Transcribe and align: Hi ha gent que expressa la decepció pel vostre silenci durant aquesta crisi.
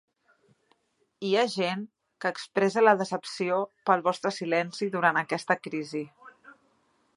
Hi 1.27 1.33
ha 1.35 1.43
gent 1.55 1.83
que 2.25 2.31
expressa 2.37 2.83
la 2.85 2.95
decepció 3.03 3.61
pel 3.91 4.05
vostre 4.09 4.33
silenci 4.41 4.91
durant 4.99 5.23
aquesta 5.25 5.61
crisi. 5.69 6.05